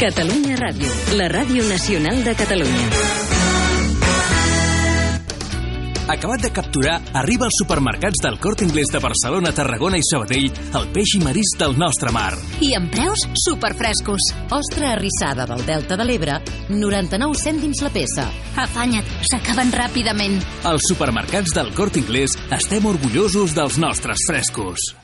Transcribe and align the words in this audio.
Catalunya 0.00 0.54
Ràdio, 0.56 0.88
la 1.12 1.26
ràdio 1.28 1.60
nacional 1.68 2.22
de 2.24 2.32
Catalunya. 2.32 2.86
Acabat 6.08 6.40
de 6.40 6.50
capturar, 6.56 6.94
arriba 7.20 7.44
als 7.44 7.58
supermercats 7.60 8.22
del 8.24 8.38
Corte 8.40 8.64
Inglés 8.64 8.88
de 8.88 8.98
Barcelona, 9.04 9.52
Tarragona 9.52 10.00
i 10.00 10.06
Sabadell 10.08 10.48
el 10.80 10.88
peix 10.94 11.12
i 11.18 11.20
marís 11.20 11.52
del 11.60 11.76
nostre 11.76 12.14
mar. 12.16 12.32
I 12.64 12.72
amb 12.78 12.88
preus 12.94 13.26
superfrescos. 13.44 14.30
Ostra 14.48 14.94
arrissada 14.94 15.44
del 15.52 15.66
Delta 15.68 16.00
de 16.00 16.08
l'Ebre, 16.08 16.38
99 16.72 17.36
cèntims 17.36 17.84
la 17.84 17.92
peça. 17.92 18.24
Afanya't, 18.56 19.04
s'acaben 19.28 19.68
ràpidament. 19.76 20.40
Als 20.64 20.88
supermercats 20.88 21.52
del 21.60 21.74
Corte 21.76 22.00
Inglés 22.00 22.40
estem 22.56 22.88
orgullosos 22.88 23.52
dels 23.52 23.76
nostres 23.76 24.24
frescos. 24.32 24.94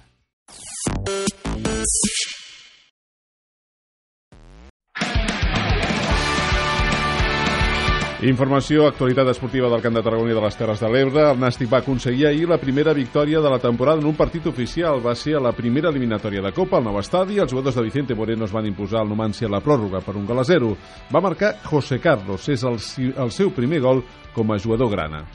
Informació, 8.25 8.87
actualitat 8.89 9.29
esportiva 9.29 9.69
del 9.69 9.83
Camp 9.85 9.99
de 9.99 10.01
Tarragona 10.01 10.31
i 10.33 10.35
de 10.39 10.41
les 10.41 10.55
Terres 10.57 10.81
de 10.81 10.89
l'Ebre. 10.89 11.21
El 11.35 11.41
Nàstic 11.43 11.69
va 11.69 11.83
aconseguir 11.83 12.25
ahir 12.25 12.47
la 12.49 12.57
primera 12.57 12.95
victòria 12.97 13.43
de 13.45 13.51
la 13.53 13.59
temporada 13.61 14.01
en 14.01 14.07
un 14.09 14.17
partit 14.17 14.47
oficial. 14.49 15.03
Va 15.05 15.13
ser 15.15 15.35
a 15.37 15.43
la 15.45 15.53
primera 15.53 15.91
eliminatòria 15.93 16.41
de 16.41 16.53
Copa, 16.57 16.79
al 16.79 16.87
nou 16.87 16.97
estadi. 16.97 17.37
Els 17.37 17.53
jugadors 17.53 17.77
de 17.77 17.85
Vicente 17.85 18.17
Moreno 18.17 18.49
es 18.49 18.55
van 18.57 18.65
imposar 18.65 19.03
al 19.03 19.11
Numancia 19.13 19.51
a 19.51 19.53
la 19.53 19.61
pròrroga 19.61 20.01
per 20.01 20.17
un 20.17 20.25
gol 20.25 20.41
a 20.41 20.47
zero. 20.49 20.73
Va 21.13 21.21
marcar 21.21 21.59
José 21.69 22.01
Carlos. 22.01 22.49
És 22.49 22.65
el, 22.65 22.81
el 23.21 23.35
seu 23.37 23.53
primer 23.53 23.83
gol 23.85 24.01
com 24.33 24.49
a 24.49 24.59
jugador 24.65 24.89
grana. 24.97 25.27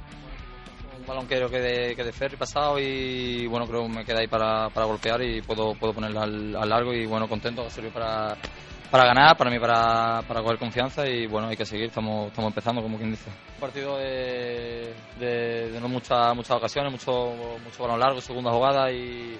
Un 0.97 1.05
balón 1.05 1.27
que 1.27 1.37
creo 1.37 1.49
que 1.53 1.61
de, 1.61 1.95
que 1.95 2.03
de 2.03 2.11
Ferri 2.11 2.37
pasado 2.37 2.79
y 2.79 3.45
bueno, 3.45 3.67
creo 3.67 3.83
que 3.83 3.93
me 3.93 4.05
queda 4.05 4.21
ahí 4.21 4.27
para, 4.27 4.69
para 4.69 4.87
golpear 4.87 5.21
y 5.21 5.43
puedo, 5.43 5.75
puedo 5.75 5.93
ponerla 5.93 6.23
al, 6.23 6.55
al 6.55 6.69
largo 6.69 6.95
y 6.95 7.05
bueno, 7.05 7.29
contento, 7.29 7.69
sirve 7.69 7.91
para, 7.91 8.35
para 8.91 9.05
ganar, 9.05 9.37
para 9.37 9.49
mí 9.49 9.57
para, 9.57 10.21
para 10.27 10.41
coger 10.41 10.59
confianza 10.59 11.07
y 11.07 11.25
bueno, 11.25 11.47
hay 11.47 11.55
que 11.55 11.65
seguir, 11.65 11.85
estamos, 11.85 12.27
estamos 12.27 12.49
empezando 12.49 12.81
como 12.81 12.97
quien 12.97 13.11
dice. 13.11 13.29
Un 13.55 13.61
partido 13.61 13.97
de, 13.97 14.93
de, 15.17 15.71
de 15.71 15.79
no 15.79 15.87
muchas 15.87 16.35
muchas 16.35 16.57
ocasiones, 16.57 16.91
mucho, 16.91 17.33
mucho 17.63 17.83
balón 17.83 17.99
largo, 18.01 18.19
segunda 18.19 18.51
jugada 18.51 18.91
y, 18.91 19.39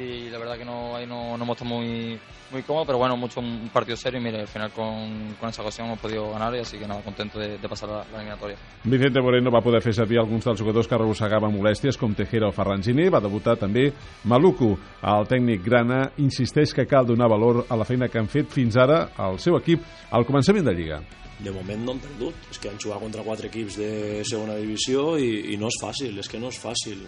y 0.00 0.30
la 0.30 0.38
verdad 0.38 0.56
que 0.56 0.64
no, 0.64 0.96
ahí 0.96 1.06
no, 1.06 1.36
no 1.36 1.44
hemos 1.44 1.56
estado 1.56 1.76
muy, 1.76 2.18
muy 2.50 2.62
cómodos, 2.62 2.86
pero 2.86 2.98
bueno, 2.98 3.16
mucho 3.16 3.40
un 3.40 3.68
partido 3.72 3.96
serio 3.96 4.18
y 4.20 4.24
mire, 4.24 4.40
al 4.40 4.48
final 4.48 4.70
con, 4.72 5.34
con 5.38 5.50
esa 5.50 5.62
ocasión 5.62 5.88
hemos 5.88 5.98
podido 5.98 6.30
ganar 6.30 6.54
y 6.54 6.60
así 6.60 6.78
que 6.78 6.86
nada, 6.86 7.02
contento 7.02 7.38
de, 7.38 7.58
de 7.58 7.68
pasar 7.68 7.88
la, 7.88 7.98
la 8.10 8.16
eliminatòria. 8.16 8.56
Vicente 8.84 9.20
Moreno 9.20 9.50
va 9.52 9.60
poder 9.60 9.82
fer 9.84 9.94
servir 9.94 10.18
alguns 10.18 10.44
dels 10.48 10.60
jugadors 10.60 10.88
que 10.88 10.96
arrossegaven 10.96 11.52
molèsties 11.54 12.00
com 12.00 12.14
Tejera 12.16 12.48
o 12.48 12.56
Ferran 12.56 12.82
Giner, 12.82 13.10
va 13.12 13.20
debutar 13.20 13.58
també 13.60 13.90
Maluku. 14.24 14.72
El 15.04 15.28
tècnic 15.28 15.64
grana 15.64 16.06
insisteix 16.18 16.72
que 16.74 16.88
cal 16.88 17.06
donar 17.06 17.28
valor 17.28 17.66
a 17.68 17.76
la 17.76 17.84
feina 17.84 18.08
que 18.08 18.18
han 18.18 18.30
fet 18.30 18.48
fins 18.48 18.80
ara 18.80 19.10
al 19.18 19.38
seu 19.38 19.60
equip 19.60 19.84
al 20.10 20.24
començament 20.24 20.64
de 20.64 20.74
Lliga. 20.74 21.02
De 21.44 21.52
moment 21.54 21.84
no 21.84 21.94
han 21.94 22.02
perdut. 22.04 22.48
És 22.52 22.60
que 22.60 22.70
han 22.70 22.80
jugat 22.82 23.02
contra 23.02 23.24
quatre 23.26 23.50
equips 23.50 23.78
de 23.80 23.90
segona 24.28 24.56
divisió 24.60 25.14
i, 25.18 25.54
i 25.54 25.58
no 25.60 25.70
és 25.70 25.80
fàcil, 25.82 26.18
és 26.20 26.30
que 26.30 26.40
no 26.42 26.52
és 26.52 26.60
fàcil. 26.60 27.04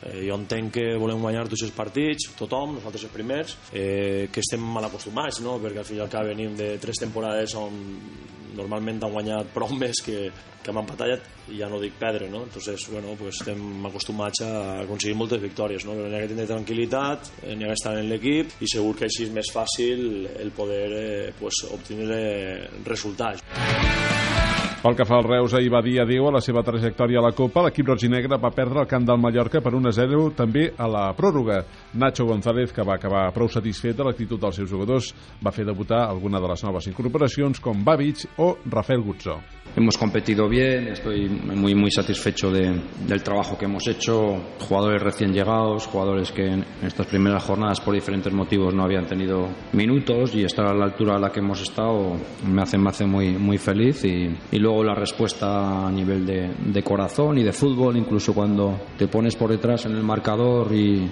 Eh, 0.00 0.24
jo 0.26 0.38
entenc 0.38 0.74
que 0.78 0.86
volem 1.00 1.22
guanyar 1.22 1.46
tots 1.50 1.66
els 1.66 1.74
partits, 1.76 2.30
tothom, 2.38 2.78
nosaltres 2.78 3.08
els 3.08 3.14
primers, 3.14 3.56
eh, 3.72 4.28
que 4.32 4.42
estem 4.44 4.62
mal 4.62 4.88
acostumats, 4.88 5.40
no? 5.44 5.58
perquè 5.62 5.82
al 5.84 5.88
final 5.88 6.10
que 6.12 6.24
venim 6.30 6.56
de 6.58 6.74
tres 6.82 7.02
temporades 7.02 7.56
on 7.58 7.78
normalment 8.56 9.02
han 9.04 9.14
guanyat 9.14 9.52
prou 9.54 9.74
més 9.82 10.02
que, 10.04 10.28
que 10.62 10.72
hem 10.72 10.80
empatat 10.80 11.50
i 11.52 11.58
ja 11.60 11.68
no 11.68 11.80
dic 11.82 11.98
perdre, 12.00 12.30
no? 12.32 12.44
Entonces, 12.48 12.86
bueno, 12.90 13.14
pues 13.20 13.40
estem 13.40 13.84
acostumats 13.86 14.40
a 14.46 14.52
aconseguir 14.84 15.18
moltes 15.20 15.42
victòries, 15.42 15.84
no? 15.84 15.98
Però 15.98 16.08
n'hi 16.08 16.18
ha 16.18 16.24
que 16.24 16.32
tenir 16.32 16.48
tranquil·litat, 16.50 17.32
eh, 17.42 17.52
n'hi 17.54 17.68
ha 17.68 17.74
que 17.74 17.78
estar 17.80 17.96
en 18.00 18.08
l'equip 18.10 18.56
i 18.64 18.70
segur 18.70 18.96
que 18.98 19.08
així 19.10 19.28
és 19.28 19.34
més 19.34 19.52
fàcil 19.52 20.26
el 20.38 20.54
poder 20.56 20.84
eh, 21.02 21.32
pues, 21.38 21.64
obtenir 21.74 22.10
resultats. 22.88 24.13
Pel 24.84 24.98
que 24.98 25.06
fa 25.08 25.16
al 25.16 25.24
Reus, 25.24 25.54
ahir 25.56 25.70
va 25.72 25.80
dir 25.80 25.94
adéu 26.02 26.26
a 26.28 26.32
la 26.34 26.42
seva 26.44 26.60
trajectòria 26.60 27.16
a 27.16 27.24
la 27.24 27.30
Copa. 27.32 27.62
L'equip 27.64 27.88
roginegre 27.88 28.36
va 28.36 28.50
perdre 28.52 28.82
el 28.82 28.90
camp 28.90 29.06
del 29.08 29.16
Mallorca 29.16 29.62
per 29.64 29.72
1-0 29.72 30.26
també 30.36 30.66
a 30.76 30.90
la 30.92 31.06
pròrroga. 31.16 31.62
Nacho 31.96 32.28
González, 32.28 32.68
que 32.76 32.84
va 32.84 32.98
acabar 33.00 33.30
prou 33.32 33.48
satisfet 33.48 33.96
de 33.96 34.04
l'actitud 34.04 34.36
dels 34.44 34.60
seus 34.60 34.68
jugadors, 34.68 35.08
va 35.40 35.56
fer 35.56 35.64
debutar 35.64 36.04
alguna 36.04 36.36
de 36.36 36.52
les 36.52 36.68
noves 36.68 36.92
incorporacions 36.92 37.64
com 37.64 37.80
Babic 37.80 38.26
o 38.36 38.58
Rafael 38.68 39.00
Gutzó. 39.00 39.40
Hemos 39.74 39.96
competido 39.96 40.48
bien, 40.48 40.88
estoy 40.88 41.28
muy 41.28 41.74
muy 41.74 41.90
satisfecho 41.90 42.50
de, 42.50 42.78
del 43.08 43.22
trabajo 43.22 43.56
que 43.58 43.64
hemos 43.64 43.88
hecho. 43.88 44.36
Jugadores 44.68 45.02
recién 45.02 45.32
llegados, 45.32 45.86
jugadores 45.86 46.30
que 46.30 46.44
en 46.44 46.64
estas 46.82 47.06
primeras 47.06 47.42
jornadas 47.42 47.80
por 47.80 47.94
diferentes 47.94 48.32
motivos 48.32 48.72
no 48.74 48.84
habían 48.84 49.06
tenido 49.06 49.48
minutos 49.72 50.34
y 50.34 50.44
estar 50.44 50.66
a 50.66 50.74
la 50.74 50.84
altura 50.84 51.16
a 51.16 51.18
la 51.18 51.32
que 51.32 51.40
hemos 51.40 51.60
estado 51.62 52.16
me 52.46 52.62
hace, 52.62 52.78
me 52.78 52.90
hace 52.90 53.06
muy, 53.06 53.30
muy 53.30 53.58
feliz. 53.58 54.04
Y, 54.04 54.28
y 54.52 54.58
luego 54.58 54.73
la 54.82 54.94
respuesta 54.94 55.86
a 55.86 55.90
nivel 55.90 56.26
de, 56.26 56.50
de, 56.58 56.82
corazón 56.82 57.38
y 57.38 57.42
de 57.42 57.52
fútbol, 57.52 57.96
incluso 57.96 58.34
cuando 58.34 58.80
te 58.98 59.06
pones 59.08 59.36
por 59.36 59.50
detrás 59.50 59.86
en 59.86 59.92
el 59.92 60.02
marcador 60.02 60.74
y, 60.74 61.10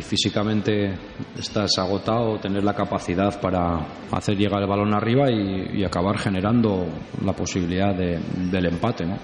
físicamente 0.00 0.92
estás 1.38 1.78
agotado, 1.78 2.38
tener 2.38 2.64
la 2.64 2.74
capacidad 2.74 3.40
para 3.40 3.78
hacer 4.10 4.36
llegar 4.36 4.60
el 4.60 4.68
balón 4.68 4.92
arriba 4.92 5.30
y, 5.30 5.80
y 5.80 5.84
acabar 5.84 6.18
generando 6.18 6.86
la 7.24 7.32
posibilidad 7.32 7.94
de, 7.94 8.18
del 8.50 8.66
empate, 8.66 9.06
¿no? 9.06 9.16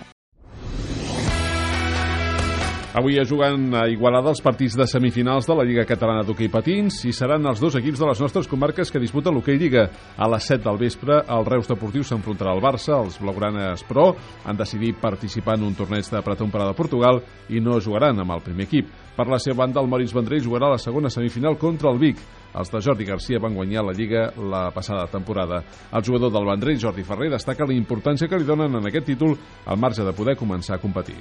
Avui 2.92 3.20
es 3.22 3.28
juguen 3.30 3.68
a 3.78 3.84
Igualada 3.86 4.32
els 4.32 4.40
partits 4.42 4.74
de 4.74 4.82
semifinals 4.90 5.46
de 5.46 5.54
la 5.54 5.62
Lliga 5.62 5.84
Catalana 5.86 6.24
d'Hockey 6.26 6.48
Patins 6.50 6.96
i 7.06 7.12
seran 7.14 7.44
els 7.46 7.60
dos 7.62 7.76
equips 7.78 8.00
de 8.02 8.06
les 8.08 8.18
nostres 8.18 8.48
comarques 8.50 8.90
que 8.90 8.98
disputen 8.98 9.36
l'Hockey 9.36 9.60
Lliga. 9.60 9.84
A 10.18 10.26
les 10.32 10.48
7 10.50 10.64
del 10.64 10.80
vespre, 10.80 11.20
el 11.22 11.44
Reus 11.46 11.68
Deportiu 11.70 12.02
s'enfrontarà 12.02 12.50
al 12.50 12.62
Barça, 12.64 12.96
els 12.98 13.20
blaugranes 13.22 13.84
Pro 13.86 14.08
han 14.42 14.58
decidit 14.58 14.98
participar 14.98 15.54
en 15.54 15.68
un 15.68 15.76
torneig 15.78 16.08
de 16.10 16.22
pretemporada 16.26 16.72
a 16.74 16.78
Portugal 16.80 17.20
i 17.46 17.62
no 17.62 17.78
jugaran 17.78 18.18
amb 18.18 18.34
el 18.34 18.42
primer 18.42 18.66
equip. 18.66 18.88
Per 19.14 19.26
la 19.30 19.38
seva 19.38 19.60
banda, 19.60 19.78
el 19.78 19.90
Moritz 19.92 20.14
Vendrell 20.16 20.42
jugarà 20.42 20.72
la 20.72 20.82
segona 20.82 21.12
semifinal 21.14 21.54
contra 21.62 21.92
el 21.92 22.00
Vic. 22.02 22.18
Els 22.58 22.72
de 22.74 22.80
Jordi 22.82 23.06
Garcia 23.06 23.38
van 23.38 23.54
guanyar 23.54 23.84
la 23.86 23.94
Lliga 23.94 24.32
la 24.34 24.64
passada 24.74 25.06
temporada. 25.06 25.62
El 25.92 26.02
jugador 26.02 26.34
del 26.34 26.50
Vendrell, 26.50 26.82
Jordi 26.82 27.06
Ferrer, 27.06 27.30
destaca 27.30 27.70
la 27.70 27.78
importància 27.78 28.26
que 28.26 28.42
li 28.42 28.50
donen 28.50 28.80
en 28.80 28.90
aquest 28.90 29.06
títol 29.12 29.38
al 29.66 29.78
marge 29.78 30.02
de 30.02 30.16
poder 30.16 30.34
començar 30.34 30.74
a 30.74 30.82
competir. 30.82 31.20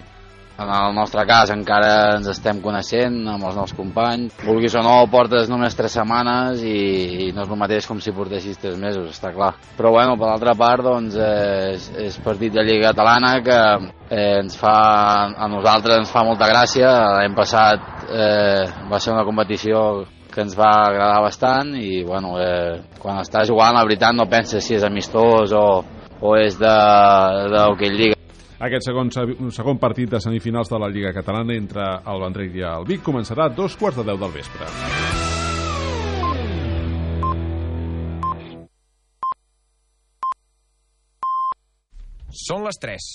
En 0.60 0.68
el 0.68 0.94
nostre 0.94 1.24
cas 1.24 1.54
encara 1.54 2.18
ens 2.18 2.28
estem 2.28 2.58
coneixent 2.60 3.16
amb 3.32 3.46
els 3.48 3.56
nous 3.56 3.72
companys. 3.78 4.34
Vulguis 4.44 4.76
o 4.76 4.82
no, 4.84 4.96
portes 5.12 5.48
només 5.48 5.78
tres 5.78 5.96
setmanes 5.96 6.60
i, 6.68 6.74
i 7.24 7.30
no 7.32 7.46
és 7.46 7.54
el 7.54 7.62
mateix 7.62 7.88
com 7.88 8.02
si 8.04 8.12
portessis 8.16 8.60
tres 8.60 8.76
mesos, 8.82 9.08
està 9.14 9.32
clar. 9.32 9.54
Però 9.78 9.94
bueno, 9.96 10.18
per 10.20 10.28
l'altra 10.28 10.58
part, 10.60 10.84
doncs, 10.84 11.16
és, 11.16 11.88
és 12.10 12.20
partit 12.26 12.52
de 12.58 12.68
Lliga 12.68 12.92
Catalana 12.92 13.32
que 13.46 13.60
eh, 14.12 14.36
ens 14.42 14.60
fa, 14.60 14.76
a 15.32 15.48
nosaltres 15.48 16.04
ens 16.04 16.12
fa 16.12 16.28
molta 16.28 16.52
gràcia. 16.52 16.92
L'any 17.16 17.40
passat 17.40 18.06
eh, 18.12 18.68
va 18.92 19.00
ser 19.00 19.16
una 19.16 19.24
competició 19.24 20.04
que 20.30 20.44
ens 20.44 20.60
va 20.60 20.74
agradar 20.90 21.24
bastant 21.24 21.72
i 21.80 22.04
bueno, 22.04 22.36
eh, 22.44 22.82
quan 23.00 23.24
estàs 23.24 23.48
jugant 23.48 23.80
la 23.80 23.88
veritat 23.88 24.14
no 24.14 24.28
penses 24.30 24.68
si 24.68 24.76
és 24.76 24.86
amistós 24.86 25.56
o, 25.56 25.68
o 26.20 26.38
és 26.38 26.60
de, 26.60 26.78
de 27.56 27.66
hockey 27.66 27.96
lliga 27.96 28.19
aquest 28.60 28.90
segon, 28.90 29.12
segon 29.56 29.80
partit 29.80 30.12
de 30.12 30.20
semifinals 30.20 30.72
de 30.72 30.80
la 30.82 30.90
Lliga 30.92 31.14
Catalana 31.16 31.56
entre 31.56 31.86
el 32.12 32.24
Vendrell 32.26 32.58
i 32.60 32.66
el 32.68 32.88
Vic 32.90 33.06
començarà 33.06 33.48
a 33.48 33.56
dos 33.56 33.78
quarts 33.80 34.02
de 34.02 34.08
deu 34.12 34.20
del 34.20 34.36
vespre. 34.36 34.68
Són 42.40 42.64
les 42.68 42.78
3. 42.82 43.10